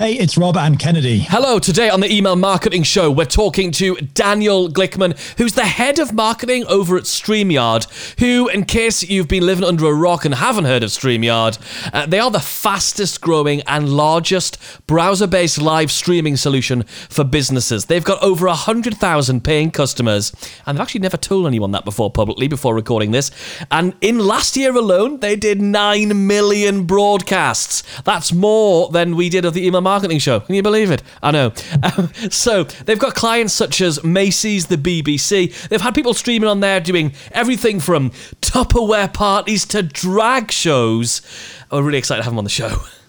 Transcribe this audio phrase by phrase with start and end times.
[0.00, 1.18] Hey, it's Rob and Kennedy.
[1.18, 5.98] Hello, today on the Email Marketing Show, we're talking to Daniel Glickman, who's the head
[5.98, 7.86] of marketing over at StreamYard,
[8.18, 11.58] who, in case you've been living under a rock and haven't heard of StreamYard,
[11.92, 17.84] uh, they are the fastest growing and largest browser based live streaming solution for businesses.
[17.84, 20.32] They've got over 100,000 paying customers,
[20.64, 23.30] and they've actually never told anyone that before publicly before recording this.
[23.70, 27.82] And in last year alone, they did 9 million broadcasts.
[28.04, 30.40] That's more than we did of the Email marketing show.
[30.40, 31.02] Can you believe it?
[31.22, 31.52] I know.
[31.82, 35.68] Um, so they've got clients such as Macy's, the BBC.
[35.68, 38.10] They've had people streaming on there doing everything from
[38.42, 41.22] Tupperware parties to drag shows.
[41.70, 42.76] I'm really excited to have them on the show.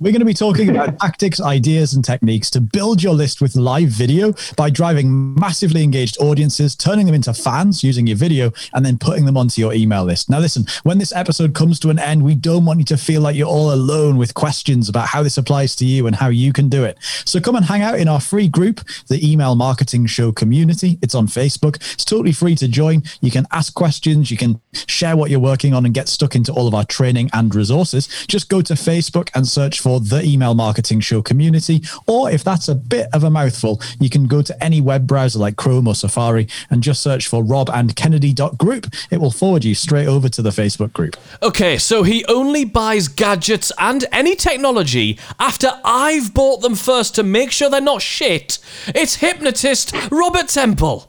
[0.00, 3.54] We're going to be talking about tactics, ideas, and techniques to build your list with
[3.54, 8.84] live video by driving massively engaged audiences, turning them into fans using your video, and
[8.84, 10.28] then putting them onto your email list.
[10.28, 13.20] Now, listen, when this episode comes to an end, we don't want you to feel
[13.20, 16.52] like you're all alone with questions about how this applies to you and how you
[16.52, 16.98] can do it.
[17.24, 20.98] So come and hang out in our free group, the Email Marketing Show community.
[21.02, 21.76] It's on Facebook.
[21.94, 23.04] It's totally free to join.
[23.20, 26.52] You can ask questions, you can share what you're working on, and get stuck into
[26.52, 28.08] all of our training and resources.
[28.26, 31.82] Just go to Facebook and search for the Email Marketing Show community.
[32.06, 35.38] Or if that's a bit of a mouthful, you can go to any web browser
[35.38, 38.86] like Chrome or Safari and just search for robandkennedy.group.
[39.10, 41.16] It will forward you straight over to the Facebook group.
[41.42, 47.22] Okay, so he only buys gadgets and any technology after I've bought them first to
[47.22, 48.58] make sure they're not shit.
[48.88, 51.08] It's hypnotist Robert Temple.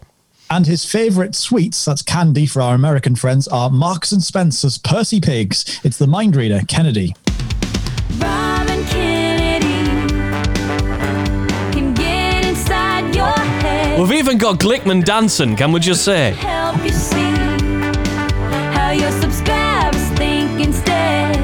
[0.50, 5.20] And his favorite sweets, that's candy for our American friends, are Marks and Spencer's Percy
[5.20, 5.82] Pigs.
[5.84, 7.16] It's the mind reader, Kennedy.
[13.98, 16.32] We've even got Glickman dancing, can we just say?
[16.34, 17.16] Help you see
[18.76, 21.38] how your subscribers think instead.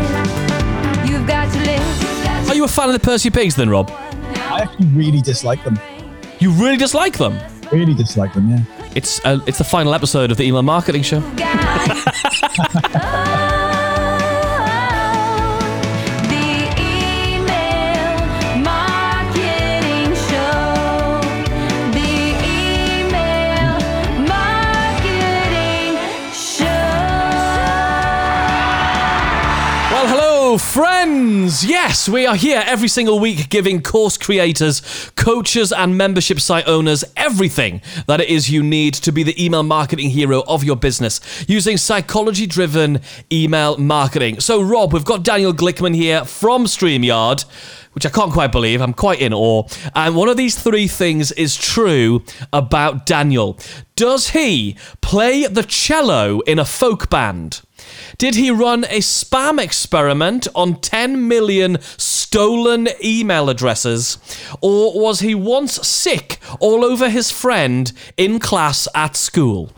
[1.08, 2.50] You've got to live.
[2.50, 3.90] Are you a fan of the Percy Pigs then, Rob?
[3.90, 5.80] I actually really dislike them.
[6.40, 7.40] You really dislike them?
[7.72, 8.64] Really dislike them, yeah.
[8.96, 11.22] It's uh, it's the final episode of the Email Marketing Show.
[30.72, 31.66] friends.
[31.66, 37.04] Yes, we are here every single week giving course creators, coaches, and membership site owners
[37.18, 41.20] everything that it is you need to be the email marketing hero of your business
[41.46, 43.02] using psychology driven
[43.34, 44.40] email marketing.
[44.40, 47.44] So, Rob, we've got Daniel Glickman here from StreamYard.
[47.94, 48.81] Which I can't quite believe.
[48.81, 49.68] I'm quite in awe.
[49.96, 53.59] And one of these three things is true about Daniel.
[53.96, 57.62] Does he play the cello in a folk band?
[58.18, 64.18] Did he run a spam experiment on 10 million stolen email addresses?
[64.62, 69.72] Or was he once sick all over his friend in class at school?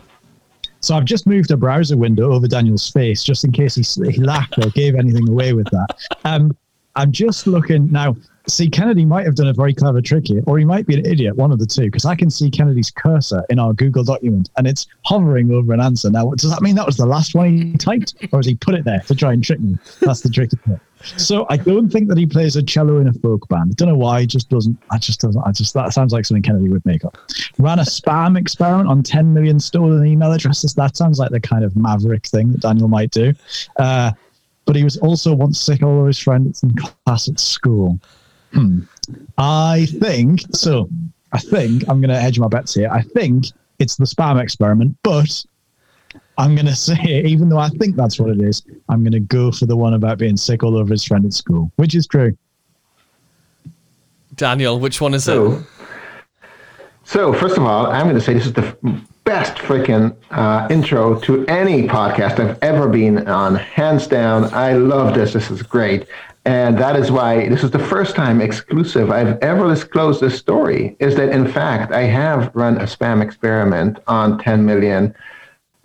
[0.80, 4.20] So I've just moved a browser window over Daniel's face just in case he, he
[4.20, 5.96] laughed or gave anything away with that.
[6.26, 6.54] Um,
[6.96, 8.16] I'm just looking now.
[8.46, 11.06] See, Kennedy might have done a very clever trick here, or he might be an
[11.06, 14.50] idiot, one of the two, because I can see Kennedy's cursor in our Google document
[14.58, 16.10] and it's hovering over an answer.
[16.10, 18.74] Now, does that mean that was the last one he typed, or has he put
[18.74, 19.78] it there to try and trick me?
[20.00, 20.78] That's the tricky bit.
[21.16, 23.72] So I don't think that he plays a cello in a folk band.
[23.72, 24.22] I don't know why.
[24.22, 24.78] He just doesn't.
[24.90, 25.42] I just doesn't.
[25.42, 27.18] I just that sounds like something Kennedy would make up.
[27.58, 30.74] Ran a spam experiment on 10 million stolen email addresses.
[30.74, 33.34] That sounds like the kind of maverick thing that Daniel might do.
[33.76, 34.12] Uh,
[34.64, 37.98] but he was also once sick all of his friends in class at school.
[38.52, 38.80] Hmm.
[39.38, 40.88] I think so.
[41.32, 42.88] I think I'm going to hedge my bets here.
[42.90, 43.46] I think
[43.78, 45.44] it's the spam experiment, but
[46.38, 49.20] I'm going to say, even though I think that's what it is, I'm going to
[49.20, 52.06] go for the one about being sick all over his friend at school, which is
[52.06, 52.36] true.
[54.36, 55.32] Daniel, which one is it?
[55.32, 55.62] So,
[57.04, 60.68] so first of all, I'm going to say this is the f- best freaking uh,
[60.70, 64.52] intro to any podcast I've ever been on, hands down.
[64.52, 65.32] I love this.
[65.32, 66.06] This is great,
[66.44, 70.96] and that is why this is the first time exclusive I've ever disclosed this story.
[71.00, 75.14] Is that in fact I have run a spam experiment on 10 million.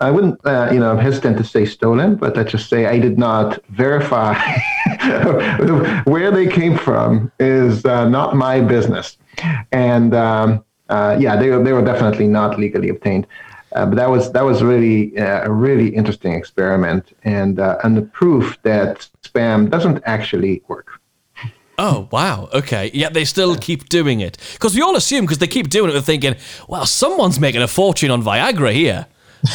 [0.02, 3.00] I wouldn't, uh, you know, I'm hesitant to say stolen, but let's just say I
[3.00, 4.34] did not verify
[6.06, 9.18] where they came from is uh, not my business.
[9.74, 13.28] And um, uh, yeah, they were, they were definitely not legally obtained.
[13.76, 17.96] Uh, but that was that was really uh, a really interesting experiment, and uh, and
[17.96, 21.00] the proof that spam doesn't actually work.
[21.78, 22.90] Oh wow, okay.
[22.94, 25.94] Yeah, they still keep doing it because we all assume because they keep doing it,
[25.94, 26.36] we're thinking,
[26.68, 29.06] well, someone's making a fortune on Viagra here.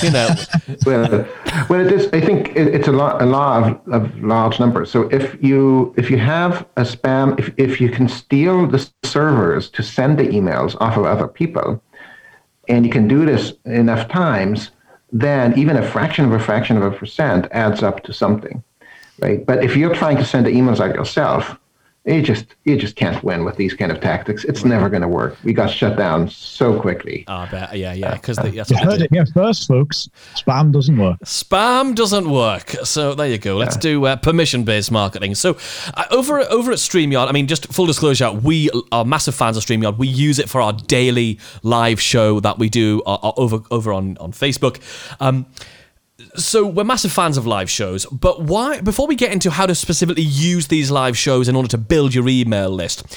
[0.03, 0.29] You know,
[0.87, 1.27] well,
[1.69, 2.09] well, it is.
[2.13, 4.91] I think it, it's a lot, a lot of, of large numbers.
[4.91, 9.69] So if you if you have a spam, if if you can steal the servers
[9.71, 11.83] to send the emails off of other people,
[12.69, 14.71] and you can do this enough times,
[15.13, 18.63] then even a fraction of a fraction of a percent adds up to something,
[19.21, 19.45] right?
[19.45, 21.59] But if you're trying to send the emails out yourself,
[22.05, 24.45] you just you just can't win with these kind of tactics.
[24.45, 25.39] It's never going to work.
[25.43, 27.25] We got shut down so quickly.
[27.29, 27.77] I bet.
[27.77, 28.15] Yeah, yeah.
[28.15, 30.11] Because that's You they heard it here first, folks.
[30.35, 31.19] Spam doesn't work.
[31.21, 32.71] Spam doesn't work.
[32.85, 33.57] So there you go.
[33.57, 35.35] Let's do uh, permission-based marketing.
[35.35, 35.57] So
[35.95, 39.65] uh, over over at Streamyard, I mean, just full disclosure, we are massive fans of
[39.65, 39.97] Streamyard.
[39.97, 43.93] We use it for our daily live show that we do uh, uh, over over
[43.95, 44.79] on on Facebook.
[45.21, 45.47] Um,
[46.37, 48.81] so we're massive fans of live shows, but why?
[48.81, 52.15] Before we get into how to specifically use these live shows in order to build
[52.15, 53.17] your email list,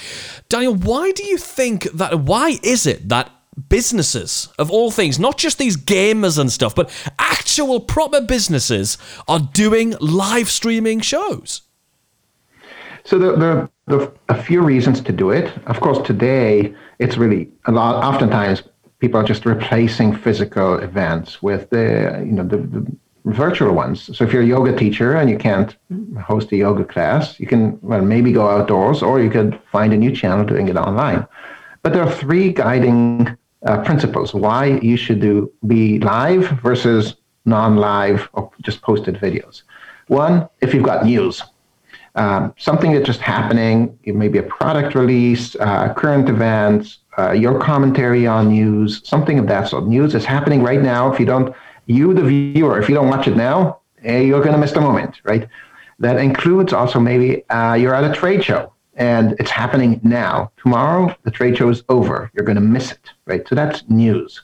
[0.50, 2.20] Daniel, why do you think that?
[2.20, 3.32] Why is it that
[3.70, 9.40] businesses of all things, not just these gamers and stuff, but actual proper businesses are
[9.40, 11.62] doing live streaming shows?
[13.04, 15.52] So there, are a few reasons to do it.
[15.66, 18.04] Of course, today it's really a lot.
[18.04, 18.64] Oftentimes,
[19.00, 22.86] people are just replacing physical events with the you know the, the
[23.26, 24.18] virtual ones.
[24.18, 25.76] So if you're a yoga teacher and you can't
[26.22, 29.98] host a yoga class, you can well maybe go outdoors, or you could find a
[29.98, 31.28] new channel doing it online.
[31.84, 37.16] But there are three guiding uh, principles why you should do be live versus
[37.46, 39.64] non-live or just posted videos.
[40.08, 41.44] One, if you've got news
[42.18, 47.32] um, something that's just happening, it may be a product release, uh, current events, uh,
[47.32, 49.88] your commentary on news, something of that sort.
[49.88, 51.12] News is happening right now.
[51.12, 51.56] If you don't,
[51.86, 54.82] you, the viewer, if you don't watch it now, eh, you're going to miss the
[54.82, 55.48] moment, right?
[56.00, 60.52] That includes also maybe uh, you're at a trade show and it's happening now.
[60.58, 62.30] Tomorrow, the trade show is over.
[62.34, 63.48] You're going to miss it, right?
[63.48, 64.42] So that's news.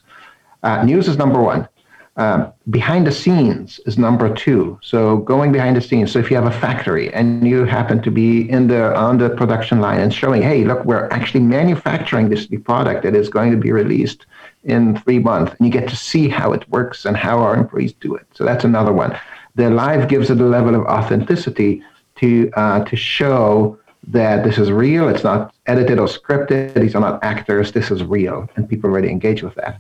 [0.62, 1.68] Uh, news is number one.
[2.16, 4.80] Um, behind the scenes is number two.
[4.84, 6.12] So going behind the scenes.
[6.12, 9.32] So if you have a factory and you happen to be in the on the
[9.32, 13.50] production line and showing, hey, look, we're actually manufacturing this new product that is going
[13.52, 14.28] to be released
[14.64, 17.94] in three months, and you get to see how it works and how our employees
[17.94, 18.26] do it.
[18.34, 19.18] So that's another one.
[19.56, 21.84] The live gives it a level of authenticity
[22.18, 25.10] to uh, to show that this is real.
[25.10, 26.80] It's not edited or scripted.
[26.80, 27.72] These are not actors.
[27.72, 29.80] This is real, and people really engage with that.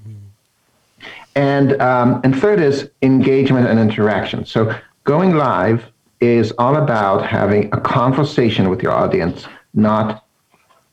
[1.35, 4.45] And, um, and third is engagement and interaction.
[4.45, 5.91] So going live
[6.21, 10.25] is all about having a conversation with your audience, not,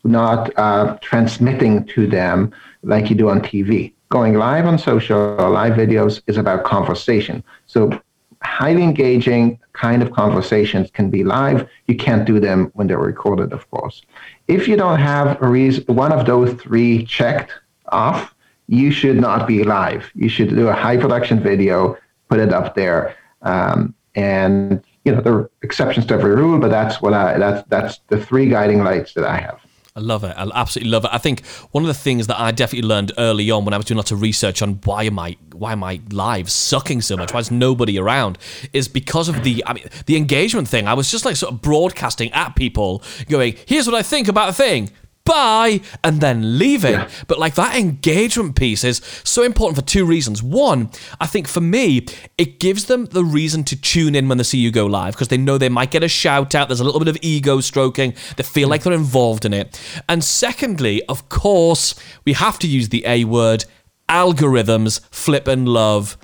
[0.03, 2.53] not uh, transmitting to them
[2.83, 3.93] like you do on TV.
[4.09, 7.45] Going live on social or live videos is about conversation.
[7.67, 8.01] So
[8.43, 11.69] highly engaging kind of conversations can be live.
[11.87, 14.03] You can't do them when they're recorded, of course.
[14.49, 17.53] If you don't have a reason, one of those three checked
[17.89, 18.35] off,
[18.71, 20.11] you should not be live.
[20.15, 25.21] You should do a high production video, put it up there, um, and you know
[25.21, 28.85] there are exceptions to every rule, but that's what I that's that's the three guiding
[28.85, 29.61] lights that I have.
[29.97, 30.33] I love it.
[30.37, 31.11] I absolutely love it.
[31.13, 33.87] I think one of the things that I definitely learned early on when I was
[33.87, 37.35] doing lots of research on why am I why am I live sucking so much?
[37.35, 38.39] Why is nobody around?
[38.73, 40.87] Is because of the I mean the engagement thing.
[40.87, 44.49] I was just like sort of broadcasting at people, going, "Here's what I think about
[44.49, 44.91] a thing."
[45.25, 46.93] Bye, and then leaving.
[46.93, 47.09] Yeah.
[47.29, 50.43] But like that engagement piece is so important for two reasons.
[50.43, 52.07] One, I think for me,
[52.39, 55.29] it gives them the reason to tune in when they see you go live because
[55.29, 56.69] they know they might get a shout out.
[56.69, 58.15] There's a little bit of ego stroking.
[58.37, 59.81] They feel like they're involved in it.
[60.09, 63.67] And secondly, of course, we have to use the A word
[64.09, 66.17] algorithms flip and love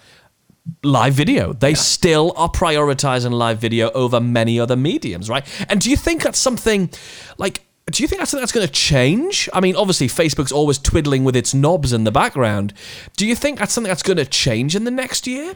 [0.83, 1.53] live video.
[1.53, 5.47] They still are prioritizing live video over many other mediums, right?
[5.69, 6.91] And do you think that's something
[7.39, 9.49] like do you think that's that's going to change?
[9.53, 12.73] I mean, obviously, Facebook's always twiddling with its knobs in the background.
[13.17, 15.55] Do you think that's something that's going to change in the next year?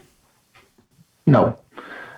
[1.27, 1.59] No,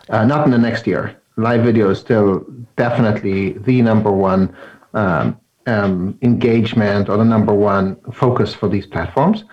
[0.09, 1.19] uh, not in the next year.
[1.35, 4.55] Live video is still definitely the number one
[4.93, 9.45] um, um, engagement or the number one focus for these platforms.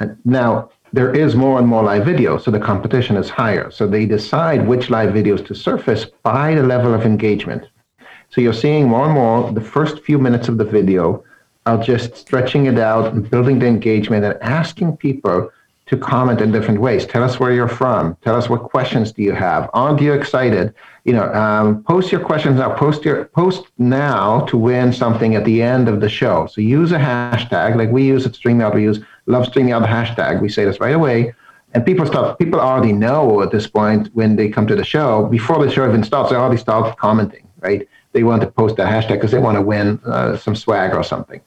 [0.00, 3.70] And now, there is more and more live video, so the competition is higher.
[3.70, 7.68] So they decide which live videos to surface by the level of engagement.
[8.34, 11.22] So you're seeing more and more the first few minutes of the video
[11.66, 15.52] are just stretching it out and building the engagement and asking people
[15.86, 17.06] to comment in different ways.
[17.06, 18.16] Tell us where you're from.
[18.22, 19.70] Tell us what questions do you have.
[19.72, 20.74] Aren't you excited?
[21.04, 22.74] You know, um, post your questions now.
[22.74, 26.48] Post your post now to win something at the end of the show.
[26.48, 28.74] So use a hashtag like we use at StreamYard.
[28.74, 30.40] We use Love StreamYard hashtag.
[30.42, 31.32] We say this right away.
[31.72, 32.40] And people start.
[32.40, 35.88] People already know at this point when they come to the show before the show
[35.88, 36.30] even starts.
[36.30, 37.86] They already start commenting, right?
[38.14, 41.04] They want to post that hashtag because they want to win uh, some swag or
[41.04, 41.40] something.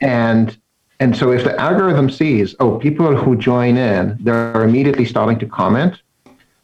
[0.00, 0.56] And
[1.00, 5.46] and so if the algorithm sees, oh, people who join in, they're immediately starting to
[5.46, 6.02] comment,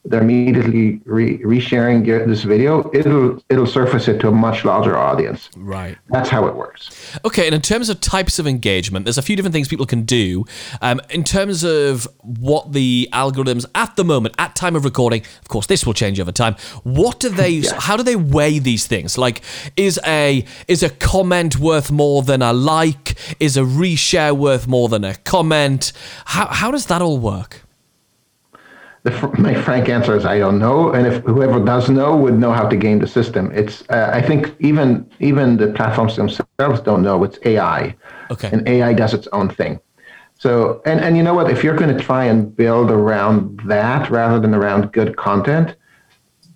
[0.05, 5.51] they're immediately re- resharing this video, it'll it'll surface it to a much larger audience.
[5.57, 5.99] Right.
[6.09, 7.19] That's how it works.
[7.25, 10.03] Okay, and in terms of types of engagement, there's a few different things people can
[10.03, 10.45] do.
[10.81, 15.49] Um, in terms of what the algorithms at the moment, at time of recording, of
[15.49, 16.57] course, this will change over time.
[16.83, 17.61] What do they?
[17.79, 19.19] How do they weigh these things?
[19.19, 19.43] Like,
[19.77, 23.17] is a is a comment worth more than a like?
[23.39, 25.93] Is a reshare worth more than a comment?
[26.25, 27.67] How how does that all work?
[29.03, 32.53] The, my frank answer is I don't know, and if whoever does know would know
[32.53, 33.51] how to game the system.
[33.55, 37.25] It's uh, I think even even the platforms themselves don't know.
[37.25, 37.97] It's AI,
[38.31, 38.51] Okay.
[38.53, 39.81] and AI does its own thing.
[40.39, 41.51] So and and you know what?
[41.51, 45.77] If you're going to try and build around that rather than around good content,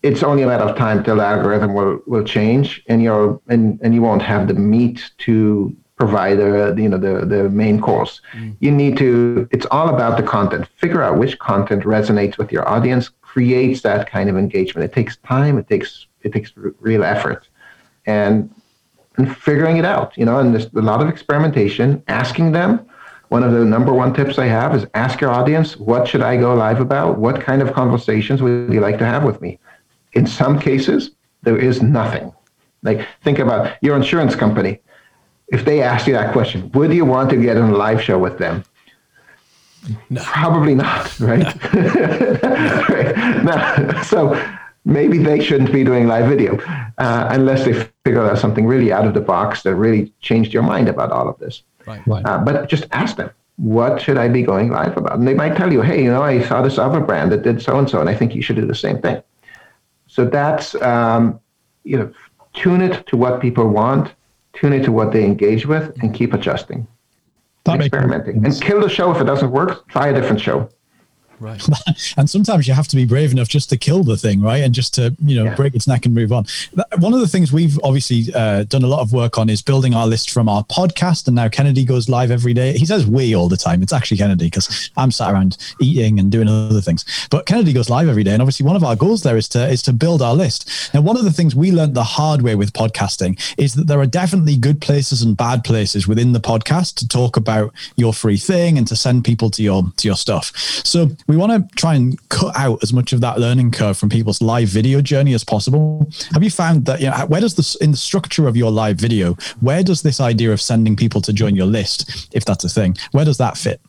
[0.02, 3.80] it's only a matter of time till the algorithm will will change, and you're and
[3.82, 8.20] and you won't have the meat to provide the you know the the main course.
[8.32, 8.56] Mm.
[8.60, 9.48] You need to.
[9.50, 10.68] It's all about the content.
[10.76, 14.84] Figure out which content resonates with your audience, creates that kind of engagement.
[14.84, 15.58] It takes time.
[15.58, 17.48] It takes it takes r- real effort,
[18.06, 18.50] and
[19.16, 20.16] and figuring it out.
[20.16, 22.02] You know, and there's a lot of experimentation.
[22.08, 22.86] Asking them.
[23.28, 26.36] One of the number one tips I have is ask your audience, what should I
[26.36, 27.18] go live about?
[27.18, 29.58] What kind of conversations would you like to have with me?
[30.12, 31.10] In some cases,
[31.42, 32.32] there is nothing.
[32.82, 34.78] Like, think about your insurance company.
[35.48, 38.18] If they ask you that question, would you want to get on a live show
[38.18, 38.64] with them?
[40.16, 41.44] Probably not, right?
[41.74, 43.16] right.
[43.44, 44.42] Now, so
[44.84, 46.58] maybe they shouldn't be doing live video
[46.98, 47.74] uh, unless they
[48.04, 51.28] figure out something really out of the box that really changed your mind about all
[51.28, 51.62] of this.
[51.86, 52.06] Right.
[52.06, 52.24] Right.
[52.24, 55.18] Uh, but just ask them, what should I be going live about?
[55.18, 57.62] And they might tell you, hey, you know, I saw this other brand that did
[57.62, 59.22] so and so, and I think you should do the same thing.
[60.06, 61.40] So that's, um,
[61.84, 62.12] you know,
[62.54, 64.12] tune it to what people want,
[64.54, 66.86] tune it to what they engage with, and keep adjusting,
[67.64, 68.42] That experimenting.
[68.42, 68.56] sense.
[68.60, 70.68] And kill the show if it doesn't work, try a different show.
[71.40, 71.62] Right.
[72.16, 74.62] and sometimes you have to be brave enough just to kill the thing, right?
[74.62, 75.54] And just to you know Yeah.
[75.54, 76.46] break its neck and move on.
[76.98, 79.94] One of the things we've obviously uh, done a lot of work on is building
[79.94, 82.72] our list from our podcast, and now Kennedy goes live every day.
[82.76, 83.82] He says we all the time.
[83.82, 87.04] It's actually Kennedy because I'm sat around eating and doing other things.
[87.30, 89.68] But Kennedy goes live every day, and obviously one of our goals there is to
[89.68, 90.90] is to build our list.
[90.94, 94.00] Now, one of the things we learned the hard way with podcasting is that there
[94.00, 98.36] are definitely good places and bad places within the podcast to talk about your free
[98.36, 100.52] thing and to send people to your to your stuff.
[100.84, 104.08] So we want to try and cut out as much of that learning curve from
[104.08, 106.08] people's live video journey as possible.
[106.32, 108.96] Have you found that you know where does this in the structure of your live
[108.96, 112.68] video, where does this idea of sending people to join your list, if that's a
[112.68, 113.80] thing, where does that fit?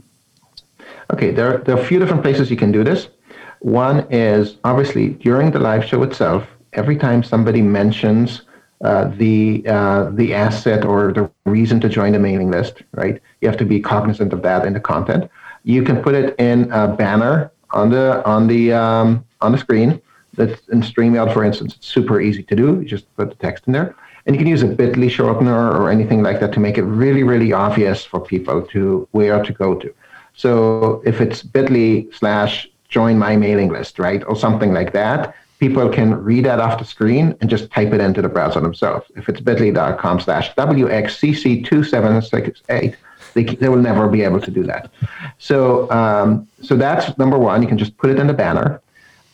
[1.14, 3.10] Okay, there, there are a few different places you can do this.
[3.60, 8.44] One is obviously during the live show itself, every time somebody mentions
[8.84, 13.22] uh, the uh, the asset or the reason to join the mailing list, right?
[13.42, 15.30] You have to be cognizant of that in the content.
[15.66, 20.02] You can put it in a banner on the on the um, on the screen.
[20.36, 21.76] That's in StreamYard, for instance.
[21.76, 22.80] It's super easy to do.
[22.80, 23.96] You just put the text in there,
[24.26, 27.24] and you can use a Bitly shortener or anything like that to make it really,
[27.24, 29.92] really obvious for people to where to go to.
[30.36, 35.90] So if it's Bitly slash join my mailing list, right, or something like that, people
[35.90, 39.08] can read that off the screen and just type it into the browser themselves.
[39.16, 42.96] If it's bit.ly.com slash WXCC2768,
[43.36, 44.90] they, they will never be able to do that.
[45.38, 47.62] So, um, so that's number one.
[47.62, 48.82] You can just put it in the banner.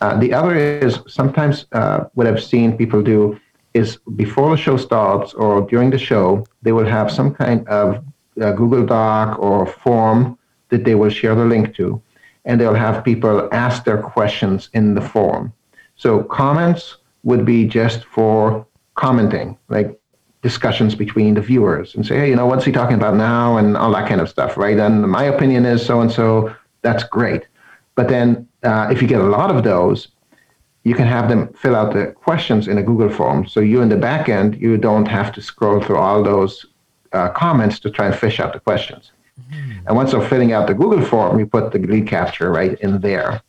[0.02, 3.40] Uh, the other is sometimes uh, what I've seen people do
[3.74, 8.04] is before the show starts or during the show, they will have some kind of
[8.42, 10.38] uh, Google Doc or form
[10.70, 12.02] that they will share the link to,
[12.46, 15.54] and they'll have people ask their questions in the form.
[15.96, 18.66] So comments would be just for
[18.96, 20.01] commenting, like
[20.42, 23.78] discussions between the viewers, and say, hey, you know, what's he talking about now, and
[23.78, 24.78] all that kind of stuff, right?
[24.78, 26.54] And my opinion is so and so.
[26.82, 27.48] That's great.
[27.94, 30.08] But then, uh, if you get a lot of those,
[30.84, 33.46] you can have them fill out the questions in a Google form.
[33.46, 36.66] So you in the back end, you don't have to scroll through all those
[37.14, 39.12] uh, comments to try and fish out the questions.
[39.86, 43.02] And once they're filling out the Google form, you put the lead capture right in
[43.02, 43.42] there.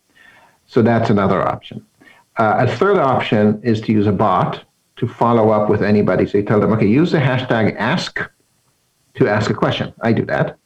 [0.67, 1.85] So that's another option.
[2.37, 4.65] Uh, a third option is to use a bot
[5.03, 6.25] to follow up with anybody.
[6.29, 8.21] So you tell them, okay, use the hashtag ask
[9.15, 9.93] to ask a question.
[10.01, 10.57] I do that.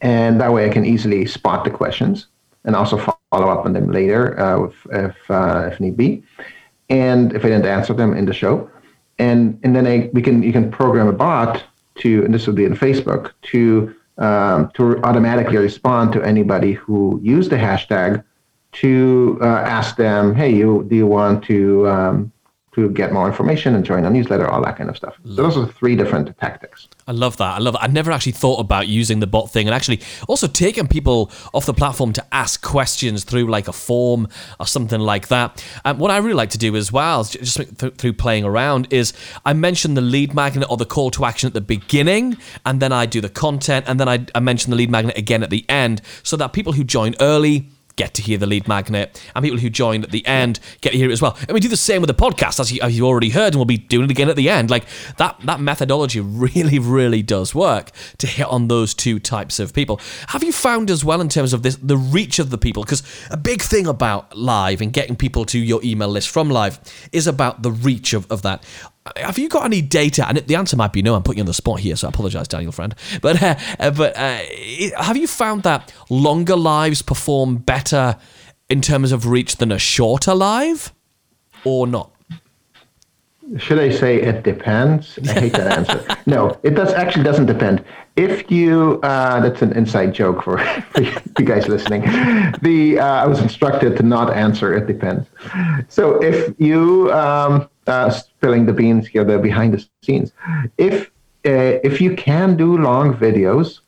[0.00, 2.28] And that way I can easily spot the questions
[2.64, 6.22] and also follow up on them later uh, if, if, uh, if need be.
[6.88, 8.70] And if I didn't answer them in the show.
[9.18, 11.62] And, and then I, we can, you can program a bot
[11.96, 17.20] to, and this would be in Facebook, to, um, to automatically respond to anybody who
[17.22, 18.24] used the hashtag
[18.72, 22.32] to uh, ask them, hey, you, do you want to, um,
[22.74, 25.14] to get more information and join our newsletter, all that kind of stuff.
[25.24, 26.88] So those are three different tactics.
[27.06, 27.54] I love that.
[27.54, 27.82] I love that.
[27.82, 31.66] I never actually thought about using the bot thing and actually also taking people off
[31.66, 34.28] the platform to ask questions through like a form
[34.58, 35.64] or something like that.
[35.84, 39.12] And what I really like to do as well, just through playing around, is
[39.44, 42.92] I mention the lead magnet or the call to action at the beginning, and then
[42.92, 45.64] I do the content, and then I, I mention the lead magnet again at the
[45.68, 49.58] end, so that people who join early get to hear the lead magnet, and people
[49.58, 51.36] who join at the end get to hear it as well.
[51.40, 53.64] And we do the same with the podcast, as you, you already heard, and we'll
[53.64, 54.70] be doing it again at the end.
[54.70, 54.84] Like
[55.18, 60.00] that, that methodology really, really does work to hit on those two types of people.
[60.28, 62.82] Have you found as well in terms of this the reach of the people?
[62.82, 66.80] Because a big thing about live and getting people to your email list from live
[67.12, 68.64] is about the reach of, of that
[69.16, 70.26] have you got any data?
[70.26, 71.14] And the answer might be no.
[71.14, 72.94] I'm putting you on the spot here, so I apologise, Daniel, friend.
[73.20, 74.40] But uh, uh, but uh,
[75.02, 78.16] have you found that longer lives perform better
[78.70, 80.92] in terms of reach than a shorter live,
[81.64, 82.10] or not?
[83.58, 85.18] Should I say it depends?
[85.28, 86.16] I hate that answer.
[86.26, 87.84] No, it does actually doesn't depend.
[88.16, 90.56] If you, uh, that's an inside joke for,
[90.92, 92.00] for you guys listening.
[92.62, 94.74] The uh, I was instructed to not answer.
[94.74, 95.28] It depends.
[95.88, 100.32] So if you um, uh, spilling the beans here, the behind the scenes,
[100.78, 101.10] if
[101.46, 103.80] uh, if you can do long videos,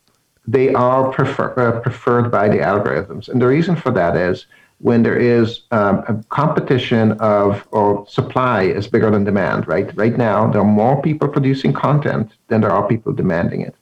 [0.45, 4.45] they are prefer, uh, preferred by the algorithms, and the reason for that is
[4.79, 9.95] when there is um, a competition of or supply is bigger than demand, right?
[9.97, 13.75] Right now, there are more people producing content than there are people demanding it.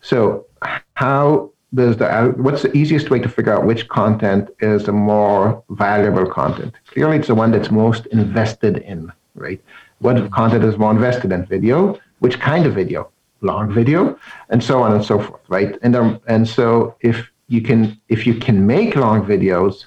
[0.00, 0.46] So,
[0.94, 5.62] how does the what's the easiest way to figure out which content is the more
[5.70, 6.74] valuable content?
[6.86, 9.60] Clearly, it's the one that's most invested in, right?
[9.98, 11.46] What content is more invested in?
[11.46, 11.98] Video.
[12.20, 13.10] Which kind of video?
[13.40, 15.76] Long video, and so on and so forth, right?
[15.82, 19.86] And um, and so if you can if you can make long videos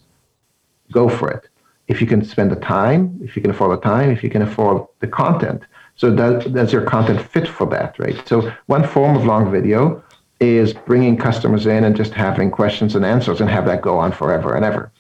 [0.92, 1.50] go for it.
[1.88, 4.42] If you can spend the time, if you can afford the time, if you can
[4.42, 5.64] afford the content.
[5.96, 8.28] So that, does your content fit for that, right?
[8.28, 10.04] So one form of long video
[10.40, 14.12] is bringing customers in and just having questions and answers and have that go on
[14.12, 14.92] forever and ever,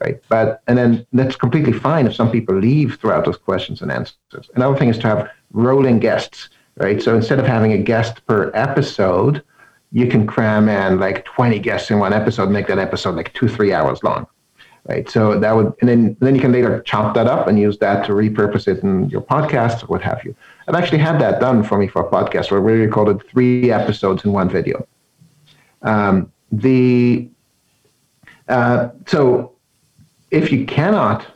[0.00, 0.20] right?
[0.28, 4.50] But and then that's completely fine if some people leave throughout those questions and answers.
[4.54, 7.02] Another thing is to have rolling guests, right?
[7.02, 9.42] So instead of having a guest per episode,
[9.92, 13.48] you can cram in like 20 guests in one episode, make that episode like two,
[13.48, 14.26] three hours long
[14.88, 15.08] right?
[15.10, 18.04] So that would, and then then you can later chop that up and use that
[18.06, 20.34] to repurpose it in your podcast or what have you.
[20.68, 24.24] I've actually had that done for me for a podcast where we recorded three episodes
[24.24, 24.86] in one video.
[25.82, 27.28] Um, the
[28.48, 29.52] uh, so
[30.30, 31.26] if you cannot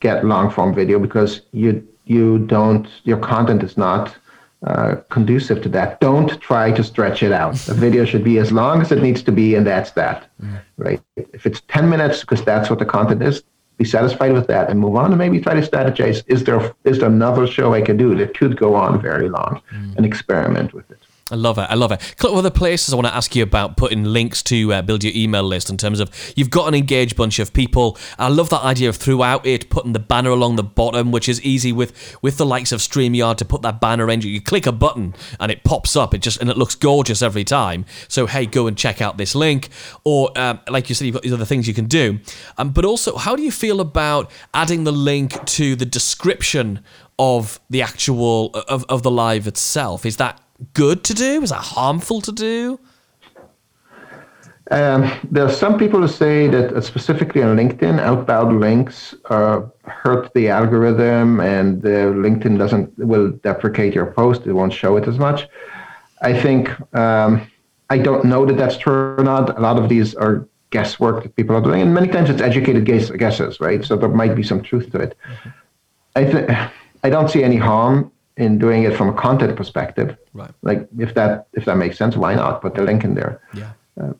[0.00, 4.16] get long form video because you you don't your content is not
[4.66, 6.00] uh, conducive to that.
[6.00, 7.54] Don't try to stretch it out.
[7.54, 10.60] The video should be as long as it needs to be, and that's that, mm.
[10.76, 11.00] right?
[11.16, 13.42] If it's 10 minutes, because that's what the content is,
[13.78, 16.22] be satisfied with that and move on and maybe try to strategize.
[16.26, 19.62] Is there is there another show I could do that could go on very long
[19.72, 19.96] mm.
[19.96, 20.99] and experiment with it?
[21.30, 21.66] I love it.
[21.70, 22.12] I love it.
[22.12, 24.82] A couple of other places I want to ask you about putting links to uh,
[24.82, 27.96] build your email list in terms of you've got an engaged bunch of people.
[28.18, 31.40] I love that idea of throughout it putting the banner along the bottom, which is
[31.42, 34.20] easy with with the likes of StreamYard to put that banner in.
[34.20, 36.14] You click a button and it pops up.
[36.14, 37.84] It just and it looks gorgeous every time.
[38.08, 39.68] So hey, go and check out this link.
[40.04, 42.18] Or um, like you said, you've got these other things you can do.
[42.58, 46.82] Um, but also, how do you feel about adding the link to the description
[47.18, 50.04] of the actual of, of the live itself?
[50.04, 50.40] Is that
[50.74, 51.42] good to do?
[51.42, 52.80] Is that harmful to do?
[54.70, 59.62] Um, there are some people who say that uh, specifically on LinkedIn, outbound links uh,
[59.82, 65.08] hurt the algorithm, and uh, LinkedIn doesn't will deprecate your post; it won't show it
[65.08, 65.48] as much.
[66.22, 67.50] I think um,
[67.88, 69.58] I don't know that that's true or not.
[69.58, 72.84] A lot of these are guesswork that people are doing, and many times it's educated
[72.84, 73.84] guess, guesses, right?
[73.84, 75.18] So there might be some truth to it.
[75.18, 75.48] Mm-hmm.
[76.14, 76.50] I think
[77.02, 80.16] I don't see any harm in doing it from a content perspective.
[80.32, 80.50] Right.
[80.62, 83.40] Like if that if that makes sense, why not put the link in there?
[83.54, 83.72] Yeah.
[84.00, 84.14] Uh,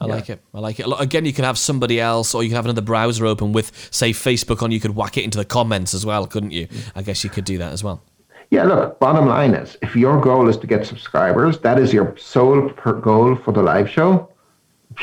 [0.00, 0.14] I yeah.
[0.14, 0.40] like it.
[0.52, 0.86] I like it.
[0.98, 4.10] Again, you can have somebody else, or you can have another browser open with, say,
[4.10, 4.72] Facebook on.
[4.72, 6.66] You could whack it into the comments as well, couldn't you?
[6.96, 8.02] I guess you could do that as well.
[8.50, 8.64] Yeah.
[8.64, 12.70] Look, bottom line is, if your goal is to get subscribers, that is your sole
[13.00, 14.28] goal for the live show.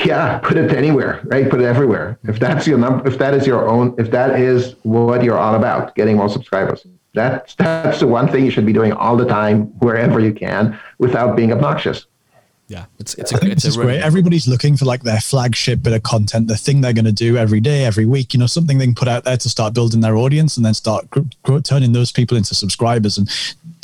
[0.06, 1.50] Yeah, put it anywhere, right?
[1.50, 2.18] Put it everywhere.
[2.24, 5.56] If that's your number, if that is your own, if that is what you're all
[5.56, 9.26] about, getting more subscribers, that's that's the one thing you should be doing all the
[9.26, 12.06] time, wherever you can, without being obnoxious.
[12.72, 14.02] Yeah, it's it's a, it's a really great.
[14.02, 17.36] Everybody's looking for like their flagship bit of content, the thing they're going to do
[17.36, 18.34] every day, every week.
[18.34, 20.74] You know, something they can put out there to start building their audience and then
[20.74, 23.18] start gr- gr- turning those people into subscribers.
[23.18, 23.30] And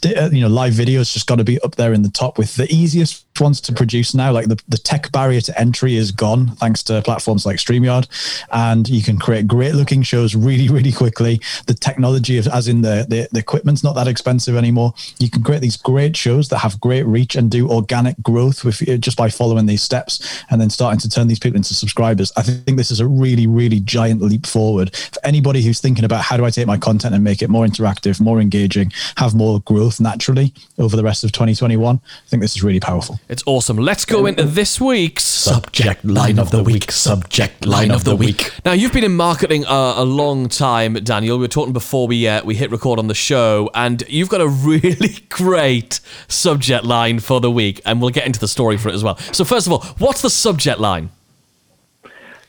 [0.06, 2.56] Uh, you know, live videos just got to be up there in the top with
[2.56, 4.32] the easiest ones to produce now.
[4.32, 8.08] Like the, the tech barrier to entry is gone thanks to platforms like StreamYard.
[8.52, 11.42] And you can create great looking shows really, really quickly.
[11.66, 14.94] The technology, of, as in the, the, the equipment's not that expensive anymore.
[15.20, 18.88] You can create these great shows that have great reach and do organic growth with
[18.88, 22.32] uh, just by following these steps and then starting to turn these people into subscribers.
[22.38, 26.22] I think this is a really, really giant leap forward for anybody who's thinking about
[26.22, 29.60] how do I take my content and make it more interactive, more engaging, have more
[29.62, 32.00] growth naturally over the rest of 2021.
[32.04, 33.20] I think this is really powerful.
[33.30, 33.78] It's awesome.
[33.78, 36.92] Let's go into this week's Subject line of the week.
[36.92, 38.52] Subject line of the week.
[38.66, 41.38] Now you've been in marketing a, a long time, Daniel.
[41.38, 44.42] We were talking before we uh, we hit record on the show, and you've got
[44.42, 48.90] a really great subject line for the week, and we'll get into the story for
[48.90, 49.18] it as well.
[49.32, 51.12] So first of all, what's the subject line?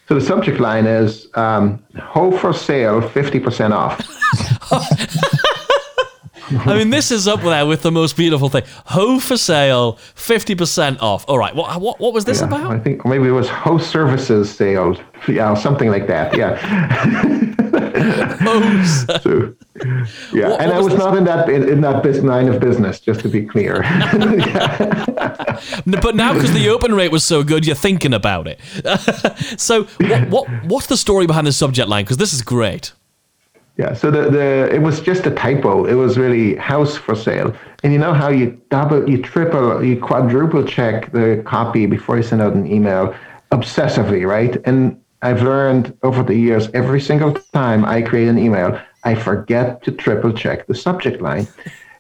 [0.09, 4.01] So the subject line is um, "Ho for sale, fifty percent off."
[6.51, 8.65] I mean, this is up there with the most beautiful thing.
[8.87, 11.25] Ho for sale, fifty percent off.
[11.29, 12.73] All right, what what, what was this Yeah, about?
[12.73, 16.37] I think maybe it was host services sale, yeah, something like that.
[16.37, 17.55] Yeah.
[17.69, 19.55] So,
[20.33, 22.49] yeah, What- and what I was was not in that in, in that bus line
[22.49, 23.83] of business, just to be clear.
[25.87, 28.61] But now, because the open rate was so good, you're thinking about it.
[29.61, 32.05] so, what, what what's the story behind the subject line?
[32.05, 32.93] Because this is great.
[33.79, 35.85] Yeah, so the, the it was just a typo.
[35.85, 37.55] It was really house for sale.
[37.85, 42.25] And you know how you double, you triple, you quadruple check the copy before you
[42.25, 43.15] send out an email
[43.53, 44.57] obsessively, right?
[44.65, 49.85] And I've learned over the years, every single time I create an email, I forget
[49.85, 51.47] to triple check the subject line.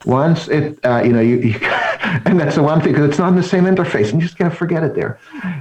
[0.04, 1.54] Once it, uh, you know, you, you
[2.26, 4.36] and that's the one thing because it's not in the same interface, and you just
[4.36, 5.20] can't forget it there.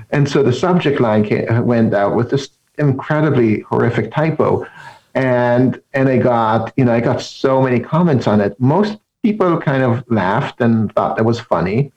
[0.10, 2.50] And so the subject line came, went out with this
[2.80, 4.66] incredibly horrific typo
[5.18, 8.60] and and I got you know I got so many comments on it.
[8.60, 11.92] Most people kind of laughed and thought that was funny,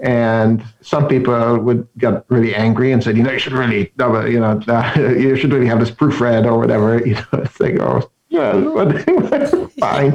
[0.00, 4.40] and some people would get really angry and said, you know, you should really, you
[4.40, 4.60] know,
[4.96, 6.98] you should really have this proofread or whatever.
[7.06, 8.52] You know, it's like, oh, yeah,
[9.78, 10.12] fine.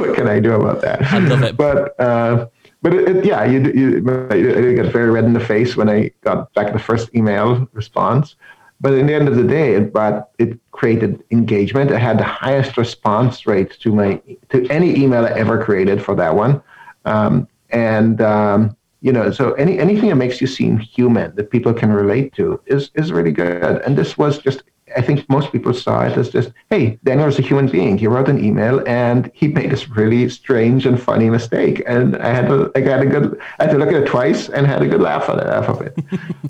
[0.00, 1.02] what can I do about that?
[1.02, 1.56] I love it.
[1.56, 2.46] But uh,
[2.80, 3.98] but it, it, yeah, you, you
[4.30, 8.36] I got very red in the face when I got back the first email response.
[8.80, 11.90] But in the end of the day, it brought it created engagement.
[11.90, 16.14] I had the highest response rate to my to any email I ever created for
[16.14, 16.62] that one,
[17.04, 21.74] um, and um, you know, so any anything that makes you seem human that people
[21.74, 23.82] can relate to is is really good.
[23.82, 24.62] And this was just.
[24.96, 27.98] I think most people saw it as just, hey, Daniel is a human being.
[27.98, 31.82] He wrote an email and he made this really strange and funny mistake.
[31.86, 34.48] And I had to, I got a good, I had to look at it twice
[34.48, 35.94] and had a good laugh at it, laugh of it.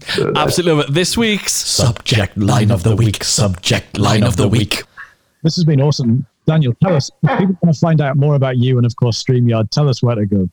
[0.08, 0.84] So Absolutely.
[0.84, 3.24] But This week's Subject line of the week.
[3.24, 4.82] Subject line of the week.
[5.42, 6.26] This has been awesome.
[6.46, 9.22] Daniel, tell us, if people want to find out more about you and, of course,
[9.22, 10.48] StreamYard, tell us where to go.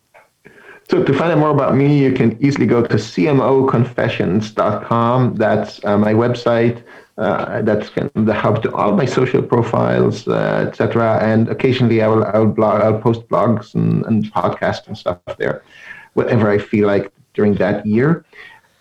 [0.89, 5.35] So to find out more about me, you can easily go to cmoconfessions.com.
[5.35, 6.83] That's uh, my website.
[7.17, 11.17] Uh, that's kind of the hub to all my social profiles, uh, etc.
[11.21, 15.63] And occasionally, I will I'll blog, I'll post blogs and, and podcasts and stuff there,
[16.13, 18.25] whatever I feel like during that year.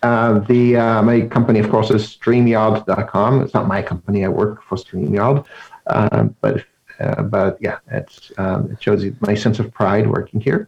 [0.03, 3.41] Uh, the uh, my company, of course, is Streamyard.com.
[3.41, 5.45] It's not my company; I work for Streamyard.
[5.87, 6.65] Uh, but
[6.99, 10.67] uh, but yeah, it's um, it shows you my sense of pride working here.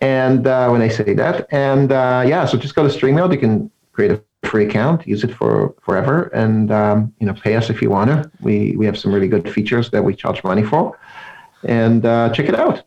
[0.00, 3.32] And when I say that, and yeah, so just go to StreamYard.
[3.32, 7.56] You can create a free account, use it for forever, and um, you know, pay
[7.56, 8.30] us if you want to.
[8.40, 10.98] We we have some really good features that we charge money for,
[11.64, 12.82] and uh, check it out.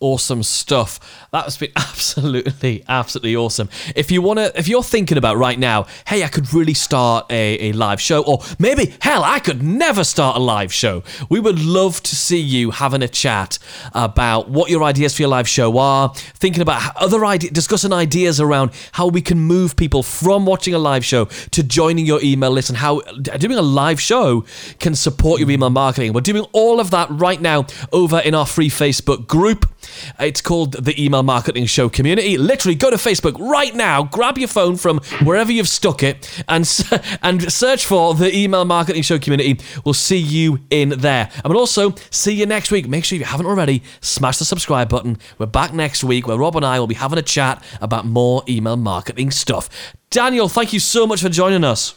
[0.00, 1.26] Awesome stuff.
[1.32, 3.68] That's been absolutely, absolutely awesome.
[3.96, 7.70] If you wanna, if you're thinking about right now, hey, I could really start a,
[7.70, 11.02] a live show, or maybe hell, I could never start a live show.
[11.28, 13.58] We would love to see you having a chat
[13.92, 16.12] about what your ideas for your live show are.
[16.14, 20.78] Thinking about other ideas, discussing ideas around how we can move people from watching a
[20.78, 24.44] live show to joining your email list, and how doing a live show
[24.78, 26.12] can support your email marketing.
[26.12, 29.66] We're doing all of that right now over in our free Facebook group.
[30.18, 32.36] It's called the Email Marketing Show Community.
[32.36, 36.68] Literally, go to Facebook right now, grab your phone from wherever you've stuck it, and
[37.22, 39.58] and search for the Email Marketing Show Community.
[39.84, 41.30] We'll see you in there.
[41.44, 42.88] And we'll also see you next week.
[42.88, 45.18] Make sure if you haven't already, smash the subscribe button.
[45.38, 48.42] We're back next week where Rob and I will be having a chat about more
[48.48, 49.68] email marketing stuff.
[50.10, 51.94] Daniel, thank you so much for joining us.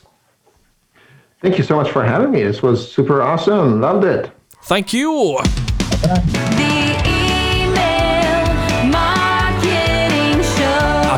[1.42, 2.44] Thank you so much for having me.
[2.44, 3.82] This was super awesome.
[3.82, 4.32] Loved it.
[4.64, 5.40] Thank you.
[6.02, 6.81] The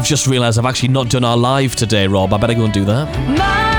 [0.04, 2.34] I've just realised I've actually not done our live today, Rob.
[2.34, 3.08] I better go and do that.
[3.30, 3.73] Marketing